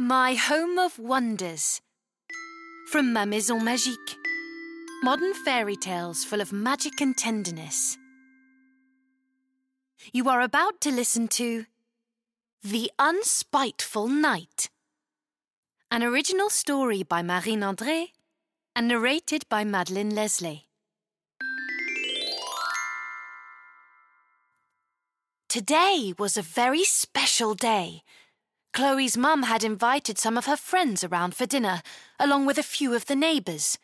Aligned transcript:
My 0.00 0.34
Home 0.34 0.78
of 0.78 0.96
Wonders 0.96 1.80
from 2.92 3.12
Ma 3.12 3.24
Maison 3.24 3.60
Magique. 3.62 4.14
Modern 5.02 5.34
fairy 5.34 5.74
tales 5.74 6.22
full 6.22 6.40
of 6.40 6.52
magic 6.52 7.00
and 7.00 7.16
tenderness. 7.16 7.98
You 10.12 10.28
are 10.28 10.40
about 10.40 10.80
to 10.82 10.92
listen 10.92 11.26
to 11.38 11.66
The 12.62 12.92
Unspiteful 13.00 14.06
Knight, 14.06 14.70
an 15.90 16.04
original 16.04 16.48
story 16.48 17.02
by 17.02 17.22
Marine 17.22 17.62
André 17.62 18.10
and 18.76 18.86
narrated 18.86 19.48
by 19.48 19.64
Madeleine 19.64 20.14
Leslay. 20.14 20.66
Today 25.48 26.14
was 26.16 26.36
a 26.36 26.42
very 26.42 26.84
special 26.84 27.54
day. 27.54 28.04
Chloe's 28.72 29.16
mum 29.16 29.44
had 29.44 29.64
invited 29.64 30.18
some 30.18 30.36
of 30.36 30.46
her 30.46 30.56
friends 30.56 31.02
around 31.02 31.34
for 31.34 31.46
dinner, 31.46 31.82
along 32.18 32.46
with 32.46 32.58
a 32.58 32.62
few 32.62 32.94
of 32.94 33.06
the 33.06 33.16
neighbours. 33.16 33.78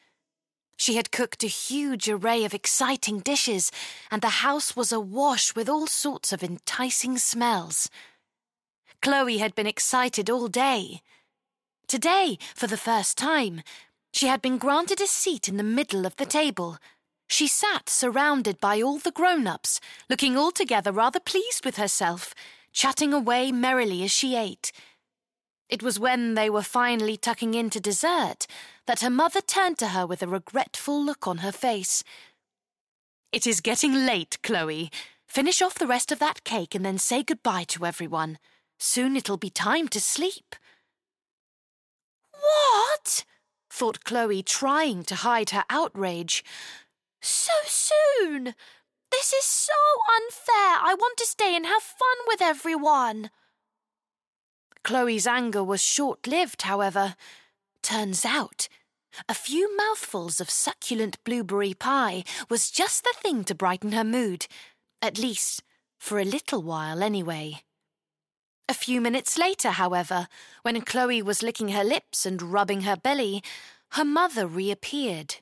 She 0.76 0.96
had 0.96 1.12
cooked 1.12 1.44
a 1.44 1.48
huge 1.48 2.08
array 2.08 2.44
of 2.44 2.54
exciting 2.54 3.20
dishes, 3.20 3.70
and 4.10 4.22
the 4.22 4.40
house 4.44 4.76
was 4.76 4.92
awash 4.92 5.54
with 5.54 5.68
all 5.68 5.86
sorts 5.86 6.32
of 6.32 6.42
enticing 6.42 7.18
smells. 7.18 7.88
Chloe 9.00 9.38
had 9.38 9.54
been 9.54 9.66
excited 9.66 10.28
all 10.28 10.48
day. 10.48 11.02
Today, 11.86 12.38
for 12.54 12.66
the 12.66 12.76
first 12.76 13.18
time, 13.18 13.62
she 14.12 14.26
had 14.26 14.40
been 14.40 14.58
granted 14.58 15.00
a 15.00 15.06
seat 15.06 15.48
in 15.48 15.56
the 15.56 15.62
middle 15.62 16.06
of 16.06 16.16
the 16.16 16.26
table. 16.26 16.78
She 17.28 17.46
sat 17.46 17.88
surrounded 17.88 18.60
by 18.60 18.80
all 18.80 18.98
the 18.98 19.10
grown 19.10 19.46
ups, 19.46 19.80
looking 20.08 20.36
altogether 20.36 20.92
rather 20.92 21.20
pleased 21.20 21.64
with 21.64 21.76
herself, 21.76 22.34
chatting 22.74 23.14
away 23.14 23.52
merrily 23.52 24.02
as 24.02 24.10
she 24.10 24.36
ate. 24.36 24.72
It 25.70 25.82
was 25.82 25.98
when 25.98 26.34
they 26.34 26.50
were 26.50 26.62
finally 26.62 27.16
tucking 27.16 27.54
in 27.54 27.70
to 27.70 27.80
dessert 27.80 28.46
that 28.86 29.00
her 29.00 29.08
mother 29.08 29.40
turned 29.40 29.78
to 29.78 29.88
her 29.88 30.06
with 30.06 30.22
a 30.22 30.28
regretful 30.28 31.02
look 31.02 31.26
on 31.26 31.38
her 31.38 31.52
face. 31.52 32.04
It 33.32 33.46
is 33.46 33.62
getting 33.62 33.94
late, 33.94 34.38
Chloe. 34.42 34.90
Finish 35.26 35.62
off 35.62 35.78
the 35.78 35.86
rest 35.86 36.12
of 36.12 36.18
that 36.18 36.44
cake 36.44 36.74
and 36.74 36.84
then 36.84 36.98
say 36.98 37.22
goodbye 37.22 37.64
to 37.68 37.86
everyone. 37.86 38.38
Soon 38.78 39.16
it'll 39.16 39.38
be 39.38 39.50
time 39.50 39.88
to 39.88 40.00
sleep. 40.00 40.54
What? 42.32 43.24
thought 43.70 44.04
Chloe, 44.04 44.42
trying 44.42 45.02
to 45.04 45.16
hide 45.16 45.50
her 45.50 45.64
outrage. 45.70 46.44
So 47.20 47.52
soon! 47.64 48.54
This 49.14 49.32
is 49.32 49.44
so 49.44 49.72
unfair. 50.16 50.80
I 50.82 50.96
want 50.98 51.16
to 51.18 51.24
stay 51.24 51.54
and 51.54 51.64
have 51.64 51.82
fun 51.82 52.16
with 52.26 52.42
everyone. 52.42 53.30
Chloe's 54.82 55.24
anger 55.26 55.62
was 55.62 55.80
short 55.80 56.26
lived, 56.26 56.62
however. 56.62 57.14
Turns 57.80 58.24
out, 58.24 58.68
a 59.28 59.34
few 59.34 59.74
mouthfuls 59.76 60.40
of 60.40 60.50
succulent 60.50 61.22
blueberry 61.22 61.74
pie 61.74 62.24
was 62.50 62.72
just 62.72 63.04
the 63.04 63.14
thing 63.22 63.44
to 63.44 63.54
brighten 63.54 63.92
her 63.92 64.02
mood, 64.02 64.48
at 65.00 65.16
least 65.16 65.62
for 65.96 66.18
a 66.18 66.24
little 66.24 66.62
while 66.62 67.00
anyway. 67.00 67.62
A 68.68 68.74
few 68.74 69.00
minutes 69.00 69.38
later, 69.38 69.70
however, 69.70 70.26
when 70.62 70.80
Chloe 70.80 71.22
was 71.22 71.42
licking 71.42 71.68
her 71.68 71.84
lips 71.84 72.26
and 72.26 72.42
rubbing 72.42 72.80
her 72.80 72.96
belly, 72.96 73.44
her 73.92 74.04
mother 74.04 74.48
reappeared. 74.48 75.36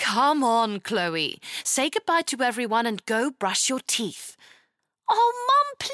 Come 0.00 0.42
on, 0.42 0.80
Chloe. 0.80 1.38
Say 1.62 1.90
goodbye 1.90 2.22
to 2.22 2.42
everyone 2.42 2.86
and 2.86 3.04
go 3.04 3.30
brush 3.30 3.68
your 3.68 3.80
teeth. 3.86 4.34
Oh, 5.10 5.46
Mum, 5.46 5.88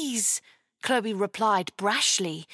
please! 0.00 0.40
Chloe 0.82 1.12
replied 1.12 1.72
brashly. 1.76 2.46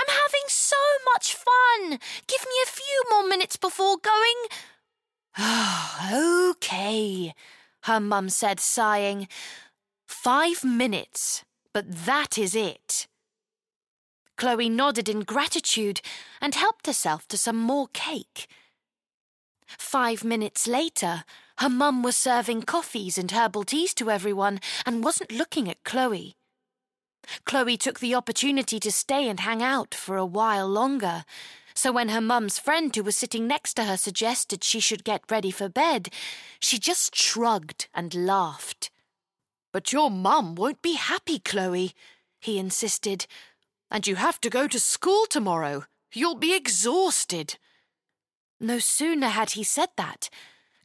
I'm 0.00 0.08
having 0.08 0.48
so 0.48 0.76
much 1.12 1.34
fun. 1.34 1.98
Give 2.26 2.40
me 2.40 2.56
a 2.64 2.70
few 2.70 3.04
more 3.10 3.28
minutes 3.28 3.56
before 3.56 3.96
going. 3.98 4.34
okay, 6.50 7.34
her 7.82 8.00
mum 8.00 8.30
said, 8.30 8.60
sighing. 8.60 9.28
Five 10.06 10.64
minutes, 10.64 11.44
but 11.74 12.06
that 12.06 12.38
is 12.38 12.54
it. 12.54 13.06
Chloe 14.38 14.70
nodded 14.70 15.08
in 15.08 15.20
gratitude 15.20 16.00
and 16.40 16.54
helped 16.54 16.86
herself 16.86 17.28
to 17.28 17.36
some 17.36 17.56
more 17.56 17.88
cake. 17.92 18.48
Five 19.76 20.24
minutes 20.24 20.66
later, 20.66 21.24
her 21.58 21.68
mum 21.68 22.02
was 22.02 22.16
serving 22.16 22.62
coffees 22.62 23.18
and 23.18 23.30
herbal 23.30 23.64
teas 23.64 23.92
to 23.94 24.10
everyone 24.10 24.60
and 24.86 25.04
wasn't 25.04 25.32
looking 25.32 25.68
at 25.68 25.84
Chloe. 25.84 26.36
Chloe 27.44 27.76
took 27.76 28.00
the 28.00 28.14
opportunity 28.14 28.80
to 28.80 28.92
stay 28.92 29.28
and 29.28 29.40
hang 29.40 29.62
out 29.62 29.94
for 29.94 30.16
a 30.16 30.24
while 30.24 30.68
longer. 30.68 31.24
So 31.74 31.92
when 31.92 32.08
her 32.08 32.20
mum's 32.20 32.58
friend 32.58 32.94
who 32.94 33.02
was 33.02 33.16
sitting 33.16 33.46
next 33.46 33.74
to 33.74 33.84
her 33.84 33.96
suggested 33.96 34.64
she 34.64 34.80
should 34.80 35.04
get 35.04 35.30
ready 35.30 35.50
for 35.50 35.68
bed, 35.68 36.08
she 36.58 36.78
just 36.78 37.14
shrugged 37.14 37.88
and 37.94 38.14
laughed. 38.14 38.90
But 39.72 39.92
your 39.92 40.10
mum 40.10 40.54
won't 40.54 40.82
be 40.82 40.94
happy, 40.94 41.38
Chloe, 41.38 41.92
he 42.40 42.58
insisted. 42.58 43.26
And 43.90 44.06
you 44.06 44.16
have 44.16 44.40
to 44.40 44.50
go 44.50 44.66
to 44.66 44.80
school 44.80 45.26
tomorrow. 45.26 45.84
You'll 46.12 46.34
be 46.34 46.54
exhausted. 46.54 47.58
No 48.60 48.78
sooner 48.78 49.28
had 49.28 49.50
he 49.50 49.62
said 49.62 49.90
that, 49.96 50.28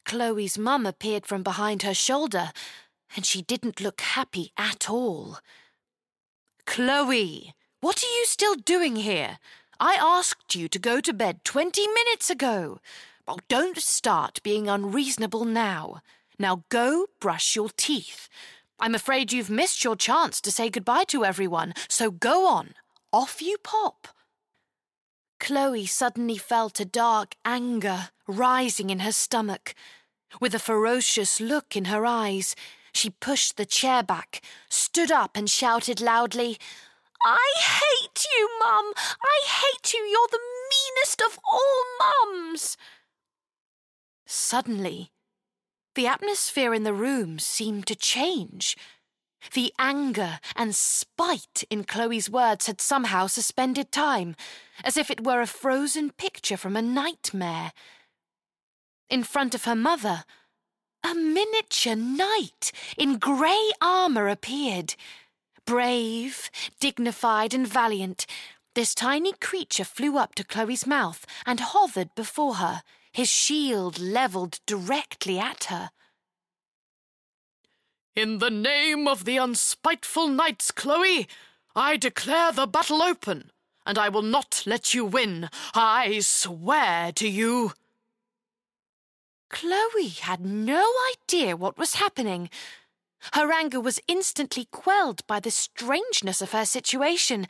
Chloe's 0.06 0.57
mum 0.57 0.85
appeared 0.85 1.25
from 1.25 1.44
behind 1.44 1.81
her 1.84 1.94
shoulder, 1.94 2.51
and 3.16 3.25
she 3.25 3.41
didn't 3.41 3.81
look 3.81 4.01
happy 4.01 4.51
at 4.57 4.89
all. 4.89 5.39
Chloe, 6.66 7.53
what 7.79 8.03
are 8.03 8.16
you 8.17 8.25
still 8.25 8.56
doing 8.56 8.97
here? 8.97 9.39
I 9.79 9.97
asked 10.00 10.56
you 10.56 10.67
to 10.69 10.79
go 10.79 11.01
to 11.01 11.13
bed 11.13 11.44
twenty 11.44 11.88
minutes 11.88 12.29
ago. 12.29 12.79
Oh, 13.28 13.39
don't 13.47 13.78
start 13.78 14.44
being 14.44 14.69
unreasonable 14.69 15.45
now. 15.45 16.01
Now 16.38 16.63
go 16.69 17.07
brush 17.19 17.55
your 17.55 17.69
teeth. 17.75 18.29
I'm 18.79 18.95
afraid 18.95 19.31
you've 19.31 19.50
missed 19.50 19.84
your 19.84 19.95
chance 19.95 20.41
to 20.41 20.51
say 20.51 20.69
goodbye 20.69 21.05
to 21.05 21.25
everyone, 21.25 21.73
so 21.88 22.11
go 22.11 22.47
on. 22.47 22.75
Off 23.11 23.41
you 23.41 23.57
pop. 23.63 24.07
Chloe 25.44 25.86
suddenly 25.86 26.38
felt 26.38 26.80
a 26.80 26.86
dark 26.86 27.36
anger 27.44 28.12
rising 28.28 28.90
in 28.90 29.00
her 29.00 29.12
stomach. 29.12 29.76
With 30.40 30.56
a 30.56 30.59
ferocious 30.59 31.42
look 31.42 31.76
in 31.76 31.86
her 31.86 32.06
eyes, 32.06 32.56
she 32.94 33.09
pushed 33.09 33.58
the 33.58 33.66
chair 33.66 34.03
back, 34.03 34.42
stood 34.70 35.12
up, 35.12 35.36
and 35.36 35.50
shouted 35.50 36.00
loudly, 36.00 36.58
I 37.26 37.53
hate 37.58 38.26
you, 38.34 38.50
Mum! 38.62 38.94
I 38.96 39.42
hate 39.46 39.94
you! 39.94 40.00
You're 40.00 40.30
the 40.32 40.40
meanest 40.96 41.22
of 41.22 41.38
all 41.44 41.84
mums! 42.00 42.78
Suddenly, 44.26 45.12
the 45.96 46.08
atmosphere 46.08 46.74
in 46.74 46.84
the 46.84 46.94
room 46.94 47.38
seemed 47.38 47.86
to 47.88 47.96
change. 47.96 48.78
The 49.52 49.74
anger 49.78 50.40
and 50.56 50.74
spite 50.74 51.64
in 51.70 51.84
Chloe's 51.84 52.30
words 52.30 52.68
had 52.68 52.81
somehow 52.81 53.28
suspended 53.28 53.92
time, 53.92 54.36
as 54.84 54.98
if 54.98 55.12
it 55.12 55.24
were 55.24 55.42
a 55.42 55.48
frozen 55.48 56.12
picture 56.12 56.58
from 56.58 56.76
a 56.76 56.81
nightmare. 56.81 57.74
In 59.09 59.24
front 59.24 59.53
of 59.53 59.66
her 59.66 59.76
mother, 59.76 60.24
a 61.03 61.14
miniature 61.14 61.96
knight 61.96 62.72
in 62.98 63.18
grey 63.20 63.72
armour 63.82 64.30
appeared. 64.30 64.96
Brave, 65.66 66.50
dignified, 66.80 67.53
and 67.53 67.68
valiant, 67.68 68.26
this 68.76 68.96
tiny 68.96 69.34
creature 69.34 69.84
flew 69.84 70.18
up 70.18 70.34
to 70.36 70.44
Chloe's 70.44 70.88
mouth 70.88 71.26
and 71.46 71.59
hovered 71.59 72.16
before 72.16 72.56
her, 72.56 72.82
his 73.12 73.30
shield 73.30 74.00
levelled 74.00 74.59
directly 74.66 75.38
at 75.38 75.66
her. 75.66 75.92
In 78.16 78.38
the 78.38 78.51
name 78.51 79.07
of 79.07 79.25
the 79.25 79.38
unspiteful 79.38 80.28
knights, 80.28 80.69
Chloe, 80.69 81.28
I 81.76 81.97
declare 81.97 82.52
the 82.52 82.67
battle 82.67 83.02
open, 83.02 83.49
and 83.88 83.97
I 83.97 84.09
will 84.09 84.22
not 84.22 84.61
let 84.67 84.93
you 84.93 85.03
win. 85.03 85.49
I 85.73 86.20
swear 86.20 87.11
to 87.14 87.28
you. 87.28 87.73
Chloe 89.49 90.09
had 90.09 90.46
no 90.46 90.88
idea 91.16 91.58
what 91.58 91.79
was 91.79 91.96
happening. 91.96 92.52
Her 93.34 93.52
anger 93.52 93.79
was 93.79 93.99
instantly 94.08 94.66
quelled 94.66 95.26
by 95.26 95.40
the 95.40 95.52
strangeness 95.52 96.40
of 96.40 96.52
her 96.52 96.66
situation, 96.66 97.47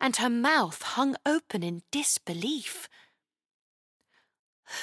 and 0.00 0.16
her 0.16 0.30
mouth 0.30 0.82
hung 0.82 1.14
open 1.24 1.62
in 1.62 1.82
disbelief. 1.92 2.88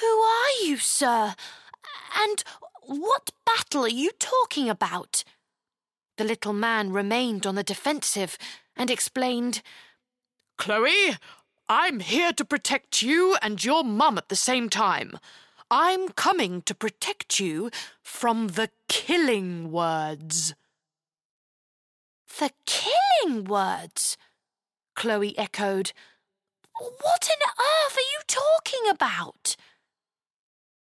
Who 0.00 0.06
are 0.06 0.64
you, 0.64 0.78
sir? 0.78 1.34
And 2.18 2.42
what 2.88 3.30
battle 3.44 3.84
are 3.84 3.88
you 3.88 4.10
talking 4.18 4.70
about? 4.70 5.22
The 6.16 6.24
little 6.24 6.54
man 6.54 6.90
remained 6.90 7.46
on 7.46 7.54
the 7.54 7.62
defensive 7.62 8.38
and 8.76 8.90
explained, 8.90 9.60
Chloe, 10.56 11.16
I'm 11.68 12.00
here 12.00 12.32
to 12.32 12.44
protect 12.46 13.02
you 13.02 13.36
and 13.42 13.62
your 13.62 13.84
mum 13.84 14.16
at 14.16 14.30
the 14.30 14.36
same 14.36 14.70
time. 14.70 15.18
I'm 15.70 16.08
coming 16.08 16.62
to 16.62 16.74
protect 16.74 17.38
you 17.38 17.70
from 18.02 18.48
the 18.48 18.70
killing 18.88 19.70
words. 19.70 20.54
The 22.38 22.52
killing 22.64 23.44
words? 23.44 24.16
Chloe 24.96 25.38
echoed, 25.38 25.92
What 26.72 27.28
on 27.30 27.50
earth 27.50 27.96
are 27.96 28.10
you 28.12 28.20
talking 28.26 28.90
about? 28.90 29.56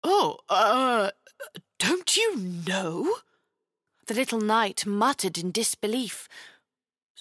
Oh, 0.04 0.40
uh, 0.50 1.12
don't 1.84 2.16
you 2.16 2.38
know? 2.38 3.16
The 4.08 4.14
little 4.14 4.40
knight 4.40 4.86
muttered 4.86 5.38
in 5.38 5.52
disbelief. 5.52 6.30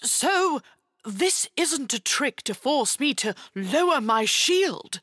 So, 0.01 0.61
this 1.05 1.49
isn't 1.57 1.93
a 1.93 1.99
trick 1.99 2.41
to 2.43 2.53
force 2.53 2.97
me 2.97 3.13
to 3.15 3.35
lower 3.53 3.99
my 3.99 4.23
shield. 4.23 5.01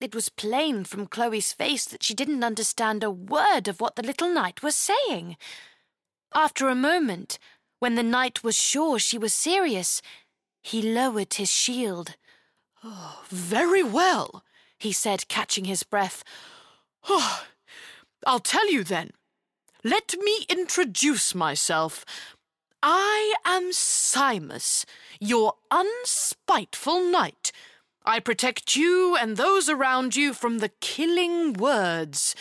It 0.00 0.14
was 0.14 0.28
plain 0.28 0.84
from 0.84 1.08
Chloe's 1.08 1.52
face 1.52 1.84
that 1.86 2.04
she 2.04 2.14
didn't 2.14 2.44
understand 2.44 3.02
a 3.02 3.10
word 3.10 3.66
of 3.66 3.80
what 3.80 3.96
the 3.96 4.04
little 4.04 4.32
knight 4.32 4.62
was 4.62 4.76
saying. 4.76 5.36
After 6.32 6.68
a 6.68 6.76
moment, 6.76 7.40
when 7.80 7.96
the 7.96 8.04
knight 8.04 8.44
was 8.44 8.54
sure 8.54 9.00
she 9.00 9.18
was 9.18 9.34
serious, 9.34 10.00
he 10.62 10.80
lowered 10.80 11.34
his 11.34 11.50
shield. 11.50 12.14
Oh, 12.84 13.24
very 13.28 13.82
well, 13.82 14.44
he 14.78 14.92
said, 14.92 15.26
catching 15.26 15.64
his 15.64 15.82
breath. 15.82 16.22
Oh, 17.08 17.42
I'll 18.26 18.40
tell 18.40 18.70
you 18.70 18.84
then. 18.84 19.10
Let 19.84 20.14
me 20.20 20.44
introduce 20.48 21.34
myself. 21.34 22.04
I 22.82 23.34
am 23.44 23.70
Simus, 23.70 24.84
your 25.20 25.54
unspiteful 25.70 27.00
knight. 27.10 27.52
I 28.04 28.20
protect 28.20 28.76
you 28.76 29.16
and 29.16 29.36
those 29.36 29.68
around 29.68 30.16
you 30.16 30.32
from 30.32 30.58
the 30.58 30.70
killing 30.80 31.52
words. 31.52 32.34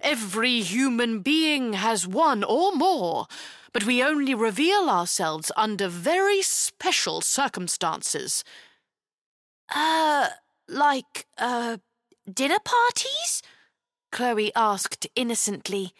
Every 0.00 0.60
human 0.60 1.20
being 1.20 1.72
has 1.74 2.06
one 2.06 2.44
or 2.44 2.74
more, 2.74 3.26
but 3.72 3.84
we 3.84 4.02
only 4.02 4.34
reveal 4.34 4.90
ourselves 4.90 5.50
under 5.56 5.88
very 5.88 6.42
special 6.42 7.20
circumstances. 7.22 8.44
Uh, 9.74 10.28
like, 10.68 11.26
uh, 11.38 11.78
dinner 12.30 12.58
parties? 12.64 13.42
Chloe 14.14 14.52
asked 14.54 15.08
innocently. 15.16 15.92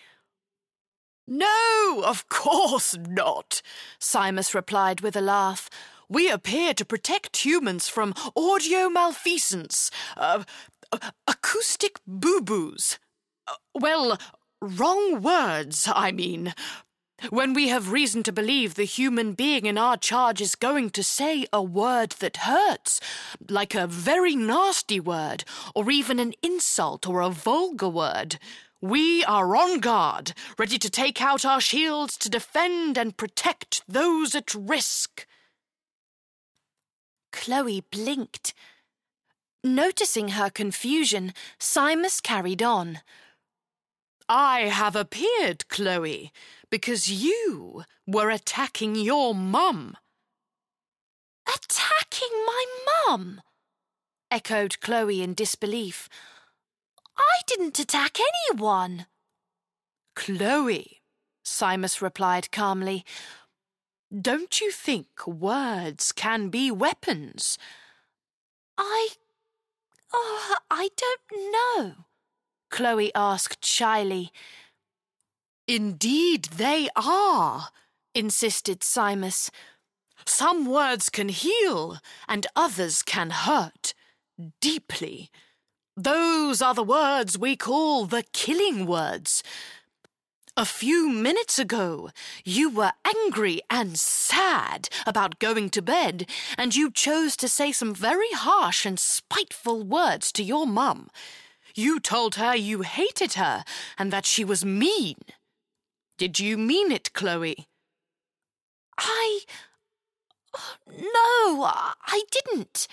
No, 1.27 2.05
of 2.07 2.29
course 2.29 2.97
not, 2.97 3.61
Simus 3.99 4.55
replied 4.55 5.01
with 5.01 5.17
a 5.17 5.21
laugh. 5.21 5.69
We 6.09 6.31
appear 6.31 6.75
to 6.75 6.85
protect 6.85 7.45
humans 7.45 7.89
from 7.89 8.15
audio 8.37 8.89
malfeasance, 8.89 9.91
uh, 10.17 10.45
acoustic 11.27 11.99
boo 12.07 12.41
boos. 12.41 13.01
Uh, 13.49 13.55
well, 13.75 14.17
wrong 14.63 15.21
words, 15.21 15.89
I 15.93 16.13
mean. 16.13 16.55
When 17.31 17.55
we 17.55 17.69
have 17.69 17.91
reason 17.91 18.23
to 18.25 18.33
believe 18.33 18.75
the 18.75 18.85
human 18.85 19.33
being 19.33 19.65
in 19.67 19.79
our 19.79 19.97
charge 19.97 20.41
is 20.41 20.55
going 20.55 20.91
to 20.91 21.03
say 21.03 21.47
a 21.53 21.63
word 21.63 22.11
that 22.21 22.39
hurts, 22.39 23.01
like 23.49 23.75
a 23.75 23.87
very 23.87 24.37
nasty 24.37 25.01
word, 25.01 25.45
or 25.75 25.91
even 25.91 26.19
an 26.19 26.35
insult 26.43 27.07
or 27.09 27.21
a 27.21 27.31
vulgar 27.31 27.89
word, 27.89 28.39
we 28.81 29.25
are 29.25 29.57
on 29.57 29.81
guard, 29.81 30.33
ready 30.59 30.77
to 30.79 30.91
take 30.91 31.23
out 31.23 31.47
our 31.47 31.61
shields 31.61 32.19
to 32.19 32.29
defend 32.29 32.99
and 32.99 33.17
protect 33.17 33.83
those 33.89 34.35
at 34.35 34.55
risk. 34.55 35.27
Chloe 37.33 37.85
blinked. 37.91 38.53
Noticing 39.63 40.31
her 40.31 40.51
confusion, 40.51 41.33
Simus 41.59 42.23
carried 42.23 42.63
on. 42.63 42.99
I 44.29 44.61
have 44.63 44.97
appeared, 44.97 45.69
Chloe, 45.69 46.33
because 46.75 47.09
you 47.09 47.85
were 48.05 48.31
attacking 48.31 48.97
your 48.97 49.33
mum. 49.33 49.97
Attacking 51.47 52.37
my 52.45 52.65
mum? 53.07 53.41
echoed 54.29 54.81
Chloe 54.81 55.23
in 55.23 55.35
disbelief. 55.35 56.09
I 57.17 57.43
didn't 57.47 57.79
attack 57.79 58.19
anyone. 58.51 59.07
Chloe, 60.17 61.01
Simus 61.45 62.03
replied 62.03 62.51
calmly, 62.51 63.05
don't 64.13 64.61
you 64.61 64.73
think 64.73 65.29
words 65.29 66.11
can 66.11 66.49
be 66.49 66.73
weapons? 66.73 67.57
I. 68.77 69.11
Oh, 70.13 70.57
I 70.73 70.89
don't 70.97 71.53
know. 71.53 71.93
Chloe 72.69 73.15
asked 73.15 73.65
shyly. 73.65 74.33
Indeed, 75.67 76.45
they 76.57 76.89
are, 76.95 77.69
insisted 78.15 78.81
Simus. 78.81 79.51
Some 80.27 80.67
words 80.67 81.09
can 81.09 81.31
heal, 81.31 81.99
and 82.29 82.47
others 82.55 83.03
can 83.03 83.31
hurt. 83.31 83.95
Deeply. 84.61 85.31
Those 85.97 86.61
are 86.61 86.75
the 86.75 86.83
words 86.83 87.39
we 87.39 87.57
call 87.57 88.05
the 88.05 88.25
killing 88.33 88.85
words. 88.85 89.43
A 90.57 90.65
few 90.65 91.09
minutes 91.09 91.59
ago, 91.59 92.11
you 92.45 92.69
were 92.71 92.93
angry 93.05 93.61
and 93.71 93.99
sad 93.99 94.89
about 95.07 95.39
going 95.39 95.71
to 95.71 95.83
bed, 95.83 96.29
and 96.59 96.77
you 96.77 96.91
chose 96.91 97.37
to 97.39 97.49
say 97.49 97.73
some 97.73 97.95
very 97.95 98.31
harsh 98.33 98.85
and 98.87 98.99
spiteful 98.99 99.83
words 99.83 100.31
to 100.33 100.45
your 100.45 100.67
mum. 100.67 101.09
You 101.75 101.99
told 101.99 102.37
her 102.37 102.55
you 102.55 102.83
hated 102.83 103.33
her 103.33 103.65
and 103.99 104.13
that 104.13 104.27
she 104.27 104.45
was 104.45 104.65
mean. 104.65 105.17
Did 106.17 106.39
you 106.39 106.57
mean 106.57 106.93
it, 106.93 107.13
Chloe? 107.13 107.67
I. 108.97 109.41
No, 110.87 111.65
I 111.65 112.23
didn't, 112.31 112.87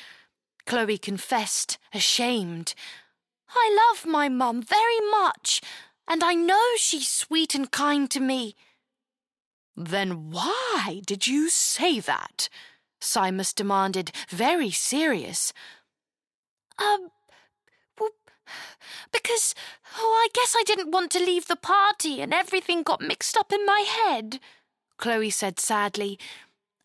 Chloe 0.65 0.97
confessed, 0.97 1.77
ashamed. 1.93 2.73
I 3.49 3.91
love 3.91 4.05
my 4.05 4.29
mum 4.29 4.63
very 4.63 4.99
much, 5.11 5.61
and 6.07 6.23
I 6.23 6.33
know 6.33 6.61
she's 6.77 7.07
sweet 7.07 7.53
and 7.53 7.69
kind 7.69 8.09
to 8.11 8.19
me. 8.19 8.55
Then 9.75 10.31
why 10.31 11.01
did 11.05 11.27
you 11.27 11.49
say 11.49 11.99
that? 11.99 12.49
Simus 12.99 13.53
demanded, 13.53 14.11
very 14.29 14.71
serious. 14.71 15.53
Well, 16.79 17.11
because, 19.11 19.55
oh, 19.97 20.25
I 20.25 20.29
guess 20.33 20.55
I 20.57 20.63
didn't 20.63 20.91
want 20.91 21.11
to 21.11 21.19
leave 21.19 21.47
the 21.47 21.55
party 21.55 22.21
and 22.21 22.33
everything 22.33 22.83
got 22.83 23.01
mixed 23.01 23.37
up 23.37 23.51
in 23.51 23.65
my 23.65 23.85
head, 23.87 24.39
Chloe 24.97 25.29
said 25.29 25.59
sadly. 25.59 26.19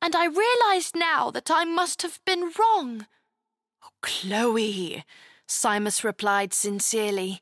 And 0.01 0.15
I 0.15 0.27
realised 0.27 0.95
now 0.95 1.31
that 1.31 1.51
I 1.51 1.65
must 1.65 2.03
have 2.03 2.21
been 2.25 2.53
wrong. 2.59 3.07
Oh, 3.85 3.89
Chloe, 4.03 5.05
Simus 5.49 6.05
replied 6.05 6.53
sincerely. 6.53 7.41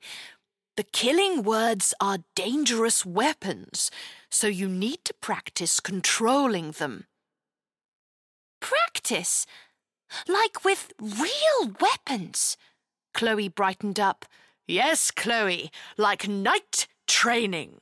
The 0.77 0.85
killing 0.85 1.43
words 1.45 1.95
are 2.01 2.19
dangerous 2.35 3.07
weapons, 3.07 3.91
so 4.29 4.49
you 4.49 4.69
need 4.69 5.05
to 5.05 5.15
practice 5.15 5.79
controlling 5.79 6.73
them. 6.73 7.07
Practice? 8.61 9.47
Like 10.27 10.65
with 10.65 10.93
real 11.01 11.75
weapons? 11.81 12.57
Chloe 13.15 13.49
brightened 13.49 13.99
up. 13.99 14.27
Yes, 14.67 15.11
Chloe, 15.11 15.71
like 15.97 16.29
knight 16.29 16.87
training. 17.07 17.79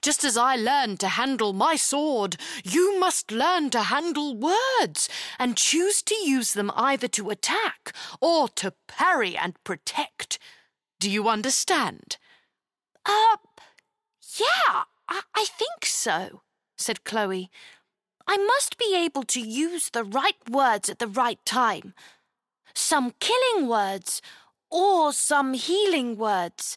Just 0.00 0.24
as 0.24 0.36
I 0.36 0.56
learned 0.56 1.00
to 1.00 1.08
handle 1.08 1.52
my 1.52 1.76
sword, 1.76 2.36
you 2.64 2.98
must 2.98 3.30
learn 3.30 3.70
to 3.70 3.82
handle 3.82 4.34
words 4.34 5.08
and 5.38 5.56
choose 5.56 6.02
to 6.02 6.14
use 6.14 6.54
them 6.54 6.70
either 6.74 7.08
to 7.08 7.30
attack 7.30 7.92
or 8.20 8.48
to 8.50 8.74
parry 8.88 9.36
and 9.36 9.62
protect. 9.64 10.38
Do 11.00 11.10
you 11.10 11.28
understand? 11.28 12.16
Uh, 13.04 13.36
yeah, 14.38 14.84
I, 15.08 15.20
I 15.34 15.44
think 15.44 15.84
so, 15.84 16.42
said 16.78 17.04
Chloe. 17.04 17.50
I 18.26 18.38
must 18.38 18.78
be 18.78 18.96
able 18.96 19.24
to 19.24 19.40
use 19.40 19.90
the 19.90 20.04
right 20.04 20.48
words 20.48 20.88
at 20.88 20.98
the 20.98 21.06
right 21.06 21.44
time. 21.44 21.92
Some 22.74 23.14
killing 23.20 23.68
words 23.68 24.22
or 24.74 25.12
some 25.12 25.54
healing 25.54 26.16
words. 26.16 26.76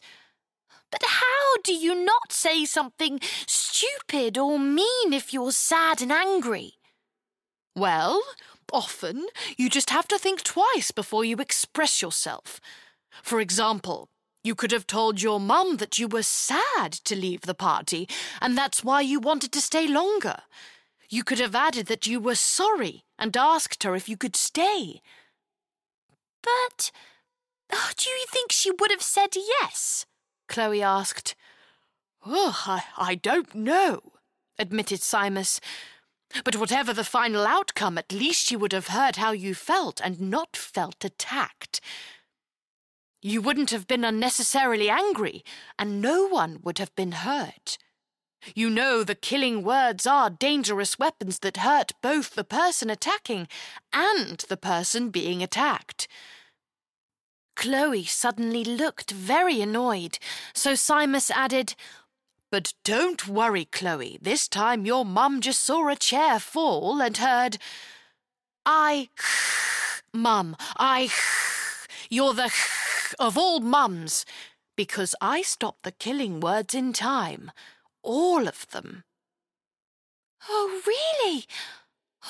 But 0.92 1.02
how 1.02 1.56
do 1.64 1.74
you 1.74 1.94
not 2.04 2.32
say 2.32 2.64
something 2.64 3.18
stupid 3.46 4.38
or 4.38 4.56
mean 4.58 5.12
if 5.12 5.34
you're 5.34 5.50
sad 5.50 6.00
and 6.00 6.12
angry? 6.12 6.74
Well, 7.74 8.22
often 8.72 9.26
you 9.56 9.68
just 9.68 9.90
have 9.90 10.06
to 10.08 10.18
think 10.18 10.44
twice 10.44 10.92
before 10.92 11.24
you 11.24 11.38
express 11.38 12.00
yourself. 12.00 12.60
For 13.22 13.40
example, 13.40 14.08
you 14.44 14.54
could 14.54 14.70
have 14.70 14.86
told 14.86 15.20
your 15.20 15.40
mum 15.40 15.78
that 15.78 15.98
you 15.98 16.06
were 16.06 16.22
sad 16.22 16.92
to 16.92 17.16
leave 17.16 17.42
the 17.42 17.54
party, 17.54 18.08
and 18.40 18.56
that's 18.56 18.84
why 18.84 19.00
you 19.00 19.18
wanted 19.18 19.50
to 19.52 19.60
stay 19.60 19.88
longer. 19.88 20.36
You 21.10 21.24
could 21.24 21.40
have 21.40 21.56
added 21.56 21.86
that 21.86 22.06
you 22.06 22.20
were 22.20 22.36
sorry 22.36 23.02
and 23.18 23.36
asked 23.36 23.82
her 23.82 23.96
if 23.96 24.08
you 24.08 24.16
could 24.16 24.36
stay. 24.36 25.02
But 26.42 26.92
oh, 27.72 27.90
do 27.96 28.10
you 28.10 28.26
think 28.28 28.52
she 28.52 28.70
would 28.70 28.90
have 28.90 29.02
said 29.02 29.34
yes? 29.36 30.06
Chloe 30.48 30.82
asked. 30.82 31.34
Oh, 32.26 32.62
I, 32.66 32.82
I 32.96 33.14
don't 33.14 33.54
know, 33.54 34.00
admitted 34.58 35.00
Simus. 35.00 35.60
But 36.44 36.56
whatever 36.56 36.92
the 36.92 37.04
final 37.04 37.46
outcome, 37.46 37.96
at 37.96 38.12
least 38.12 38.46
she 38.46 38.56
would 38.56 38.72
have 38.72 38.88
heard 38.88 39.16
how 39.16 39.32
you 39.32 39.54
felt 39.54 40.00
and 40.02 40.20
not 40.20 40.56
felt 40.56 41.04
attacked. 41.04 41.80
You 43.22 43.40
wouldn't 43.40 43.70
have 43.70 43.86
been 43.86 44.04
unnecessarily 44.04 44.90
angry, 44.90 45.42
and 45.78 46.00
no 46.00 46.26
one 46.26 46.60
would 46.62 46.78
have 46.78 46.94
been 46.94 47.12
hurt. 47.12 47.78
You 48.54 48.70
know 48.70 49.02
the 49.02 49.14
killing 49.14 49.64
words 49.64 50.06
are 50.06 50.30
dangerous 50.30 50.98
weapons 50.98 51.40
that 51.40 51.58
hurt 51.58 51.92
both 52.02 52.34
the 52.34 52.44
person 52.44 52.90
attacking 52.90 53.48
and 53.92 54.38
the 54.48 54.56
person 54.56 55.10
being 55.10 55.42
attacked. 55.42 56.06
Chloe 57.58 58.04
suddenly 58.04 58.62
looked 58.62 59.10
very 59.10 59.60
annoyed, 59.60 60.20
so 60.54 60.74
Simus 60.74 61.28
added, 61.28 61.74
But 62.52 62.72
don't 62.84 63.26
worry, 63.26 63.64
Chloe. 63.64 64.16
This 64.22 64.46
time 64.46 64.86
your 64.86 65.04
mum 65.04 65.40
just 65.40 65.64
saw 65.64 65.88
a 65.88 65.96
chair 65.96 66.38
fall 66.38 67.02
and 67.02 67.16
heard, 67.16 67.58
I, 68.64 69.08
mum, 70.14 70.56
I, 70.76 71.10
you're 72.08 72.32
the 72.32 72.54
of 73.18 73.36
all 73.36 73.58
mums, 73.58 74.24
because 74.76 75.16
I 75.20 75.42
stopped 75.42 75.82
the 75.82 75.90
killing 75.90 76.38
words 76.38 76.76
in 76.76 76.92
time. 76.92 77.50
All 78.04 78.46
of 78.46 78.68
them. 78.68 79.02
Oh, 80.48 80.80
really? 80.86 81.44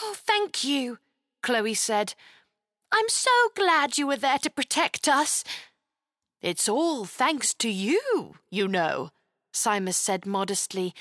Oh, 0.01 0.15
thank 0.17 0.65
you, 0.65 0.97
Chloe 1.43 1.75
said. 1.75 2.15
I'm 2.91 3.09
so 3.09 3.31
glad 3.55 3.99
you 3.99 4.07
were 4.07 4.17
there 4.17 4.39
to 4.39 4.51
protect 4.51 5.09
us. 5.09 5.45
It's 6.41 6.69
all 6.69 7.05
thanks 7.05 7.53
to 7.55 7.69
you, 7.69 8.35
you 8.51 8.69
know, 8.69 9.11
Simus 9.53 9.95
said 9.95 10.25
modestly. 10.25 10.95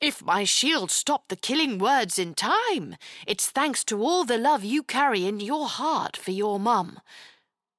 If 0.00 0.22
my 0.22 0.44
shield 0.44 0.90
stopped 0.90 1.28
the 1.28 1.36
killing 1.36 1.78
words 1.78 2.18
in 2.18 2.34
time, 2.34 2.96
it's 3.26 3.50
thanks 3.50 3.84
to 3.84 4.02
all 4.02 4.24
the 4.24 4.38
love 4.38 4.64
you 4.64 4.82
carry 4.82 5.26
in 5.26 5.40
your 5.40 5.66
heart 5.66 6.16
for 6.16 6.30
your 6.30 6.60
mum. 6.60 7.00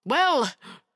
Well, 0.03 0.51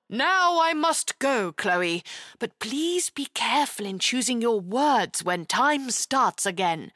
now 0.10 0.60
I 0.62 0.74
must 0.74 1.20
go, 1.20 1.52
Chloe, 1.52 2.04
but 2.40 2.58
please 2.60 3.10
be 3.10 3.28
careful 3.34 3.86
in 3.86 4.00
choosing 4.00 4.42
your 4.42 4.60
words 4.60 5.24
when 5.24 5.46
time 5.46 5.92
starts 5.92 6.46
again. 6.46 6.92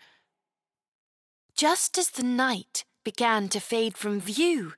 Just 1.55 1.97
as 1.97 2.09
the 2.09 2.23
knight 2.23 2.85
began 3.03 3.49
to 3.49 3.59
fade 3.59 3.95
from 3.95 4.19
view, 4.19 4.73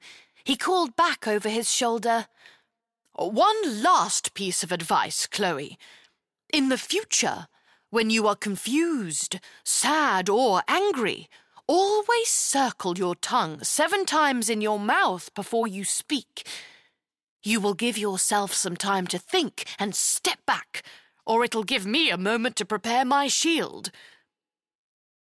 he 0.46 0.56
called 0.56 0.96
back 0.96 1.28
over 1.28 1.50
his 1.50 1.74
shoulder. 1.74 2.28
One 3.16 3.82
last 3.82 4.36
piece 4.36 4.64
of 4.64 4.72
advice, 4.72 5.26
Chloe. 5.26 5.78
In 6.54 6.70
the 6.70 6.78
future, 6.78 7.48
when 7.90 8.12
you 8.12 8.28
are 8.28 8.36
confused, 8.36 9.40
sad, 9.64 10.30
or 10.30 10.62
angry, 10.68 11.28
always 11.68 12.28
circle 12.28 12.98
your 12.98 13.16
tongue 13.16 13.64
seven 13.64 14.06
times 14.06 14.50
in 14.50 14.62
your 14.62 14.80
mouth 14.80 15.34
before 15.34 15.68
you 15.68 15.84
speak. 15.84 16.48
You 17.42 17.60
will 17.60 17.74
give 17.74 17.98
yourself 17.98 18.54
some 18.54 18.78
time 18.78 19.08
to 19.08 19.18
think 19.18 19.66
and 19.80 19.96
step 19.96 20.40
back, 20.46 20.84
or 21.26 21.44
it'll 21.44 21.64
give 21.64 21.88
me 21.88 22.12
a 22.12 22.18
moment 22.18 22.56
to 22.58 22.66
prepare 22.66 23.04
my 23.04 23.28
shield. 23.28 23.92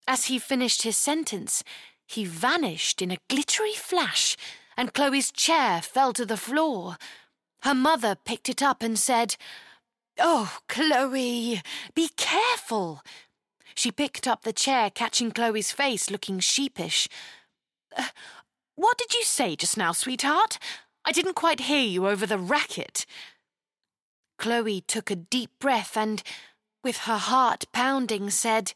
As 0.07 0.27
he 0.27 0.39
finished 0.39 0.83
his 0.83 0.97
sentence, 0.97 1.65
he 2.07 2.25
vanished 2.25 3.01
in 3.01 3.11
a 3.11 3.19
glittery 3.29 3.73
flash 3.73 4.37
and 4.77 4.93
Chloe's 4.93 5.31
chair 5.31 5.81
fell 5.81 6.13
to 6.13 6.27
the 6.27 6.37
floor. 6.37 6.97
Her 7.63 7.75
mother 7.75 8.15
picked 8.15 8.49
it 8.49 8.63
up 8.63 8.83
and 8.83 8.99
said, 8.99 9.37
Oh, 10.19 10.59
Chloe, 10.69 11.63
be 11.95 12.11
careful. 12.17 13.03
She 13.75 13.91
picked 13.91 14.27
up 14.27 14.43
the 14.43 14.53
chair, 14.53 14.91
catching 14.91 15.31
Chloe's 15.31 15.71
face, 15.71 16.11
looking 16.11 16.39
sheepish. 16.39 17.09
Uh, 17.97 18.09
what 18.75 18.99
did 18.99 19.15
you 19.15 19.23
say 19.25 19.57
just 19.57 19.77
now, 19.77 19.93
sweetheart? 19.93 20.59
I 21.05 21.13
didn't 21.13 21.35
quite 21.35 21.61
hear 21.61 21.85
you 21.85 22.07
over 22.09 22.27
the 22.27 22.39
racket. 22.39 23.07
Chloe 24.39 24.81
took 24.81 25.11
a 25.11 25.17
deep 25.17 25.51
breath 25.59 25.97
and, 25.97 26.23
with 26.83 26.99
her 26.99 27.19
heart 27.19 27.67
pounding, 27.73 28.31
said, 28.31 28.73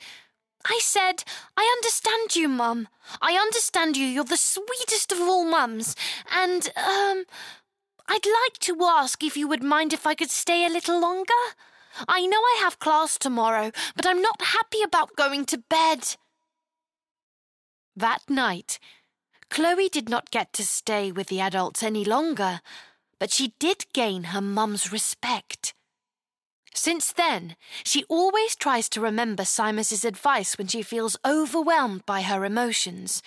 I 0.64 0.78
said, 0.82 1.24
I 1.56 1.62
understand 1.78 2.36
you, 2.36 2.48
Mum. 2.48 2.88
I 3.22 3.32
understand 3.34 3.96
you. 3.96 4.06
You're 4.06 4.24
the 4.24 4.36
sweetest 4.36 5.12
of 5.12 5.20
all 5.20 5.44
mums. 5.44 5.96
And, 6.30 6.70
um, 6.76 7.24
I'd 8.08 8.26
like 8.26 8.58
to 8.60 8.76
ask 8.82 9.22
if 9.22 9.36
you 9.36 9.46
would 9.46 9.62
mind 9.62 9.92
if 9.92 10.06
I 10.06 10.14
could 10.14 10.30
stay 10.30 10.66
a 10.66 10.70
little 10.70 11.00
longer. 11.00 11.32
I 12.08 12.26
know 12.26 12.38
I 12.38 12.58
have 12.60 12.78
class 12.78 13.16
tomorrow, 13.16 13.70
but 13.94 14.06
I'm 14.06 14.20
not 14.20 14.42
happy 14.42 14.82
about 14.82 15.16
going 15.16 15.44
to 15.46 15.58
bed. 15.58 16.16
That 17.96 18.22
night, 18.28 18.78
Chloe 19.48 19.88
did 19.88 20.08
not 20.08 20.30
get 20.30 20.52
to 20.54 20.64
stay 20.64 21.12
with 21.12 21.28
the 21.28 21.40
adults 21.40 21.82
any 21.82 22.04
longer, 22.04 22.60
but 23.18 23.32
she 23.32 23.54
did 23.58 23.84
gain 23.92 24.24
her 24.24 24.40
mum's 24.40 24.92
respect. 24.92 25.74
Since 26.74 27.12
then, 27.12 27.56
she 27.84 28.04
always 28.04 28.54
tries 28.54 28.88
to 28.90 29.00
remember 29.00 29.44
Simus's 29.44 30.04
advice 30.04 30.56
when 30.56 30.68
she 30.68 30.82
feels 30.82 31.16
overwhelmed 31.24 32.06
by 32.06 32.22
her 32.22 32.44
emotions. 32.44 33.22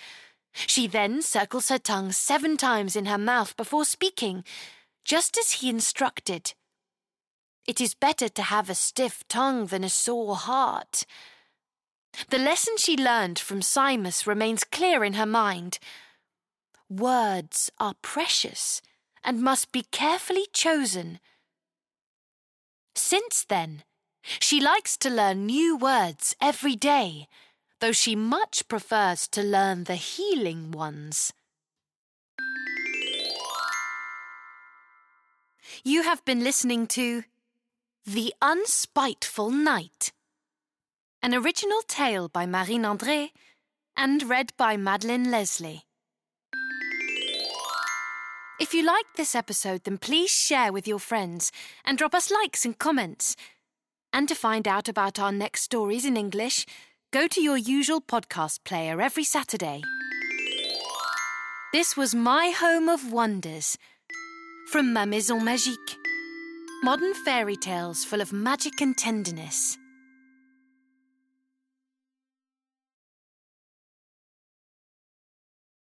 She 0.52 0.86
then 0.86 1.20
circles 1.20 1.68
her 1.68 1.78
tongue 1.78 2.12
seven 2.12 2.56
times 2.56 2.96
in 2.96 3.06
her 3.06 3.18
mouth 3.18 3.56
before 3.56 3.84
speaking, 3.84 4.44
just 5.04 5.36
as 5.36 5.52
he 5.52 5.68
instructed. 5.68 6.54
It 7.66 7.80
is 7.80 7.94
better 7.94 8.28
to 8.28 8.42
have 8.42 8.70
a 8.70 8.74
stiff 8.74 9.24
tongue 9.28 9.66
than 9.66 9.84
a 9.84 9.88
sore 9.88 10.36
heart. 10.36 11.04
The 12.30 12.38
lesson 12.38 12.76
she 12.76 12.96
learned 12.96 13.38
from 13.38 13.60
Simus 13.60 14.26
remains 14.26 14.64
clear 14.64 15.02
in 15.02 15.14
her 15.14 15.26
mind. 15.26 15.78
Words 16.88 17.70
are 17.80 17.94
precious 18.02 18.80
and 19.24 19.42
must 19.42 19.72
be 19.72 19.82
carefully 19.90 20.46
chosen. 20.52 21.18
Since 22.94 23.44
then, 23.44 23.84
she 24.22 24.60
likes 24.60 24.96
to 24.98 25.10
learn 25.10 25.46
new 25.46 25.76
words 25.76 26.34
every 26.40 26.76
day, 26.76 27.28
though 27.80 27.92
she 27.92 28.16
much 28.16 28.66
prefers 28.68 29.28
to 29.28 29.42
learn 29.42 29.84
the 29.84 29.96
healing 29.96 30.70
ones. 30.70 31.32
You 35.82 36.02
have 36.02 36.24
been 36.24 36.42
listening 36.42 36.86
to 36.88 37.24
The 38.06 38.32
Unspiteful 38.40 39.50
Knight, 39.50 40.12
an 41.22 41.34
original 41.34 41.82
tale 41.86 42.28
by 42.28 42.46
Marine 42.46 42.84
André 42.84 43.30
and 43.96 44.22
read 44.22 44.52
by 44.56 44.76
Madeleine 44.76 45.30
Leslay. 45.30 45.84
If 48.64 48.72
you 48.72 48.82
liked 48.82 49.18
this 49.18 49.34
episode, 49.34 49.84
then 49.84 49.98
please 49.98 50.30
share 50.30 50.72
with 50.72 50.88
your 50.88 50.98
friends 50.98 51.52
and 51.84 51.98
drop 51.98 52.14
us 52.14 52.30
likes 52.30 52.64
and 52.64 52.78
comments. 52.78 53.36
And 54.10 54.26
to 54.26 54.34
find 54.34 54.66
out 54.66 54.88
about 54.88 55.20
our 55.20 55.30
next 55.30 55.64
stories 55.64 56.06
in 56.06 56.16
English, 56.16 56.64
go 57.12 57.26
to 57.28 57.42
your 57.42 57.58
usual 57.58 58.00
podcast 58.00 58.64
player 58.64 59.02
every 59.02 59.22
Saturday. 59.22 59.82
This 61.74 61.94
was 61.94 62.14
My 62.14 62.54
Home 62.56 62.88
of 62.88 63.12
Wonders 63.12 63.76
from 64.72 64.94
Ma 64.94 65.04
Maison 65.04 65.42
Magique. 65.42 65.96
Modern 66.82 67.12
fairy 67.12 67.56
tales 67.56 68.02
full 68.02 68.22
of 68.22 68.32
magic 68.32 68.80
and 68.80 68.96
tenderness. 68.96 69.76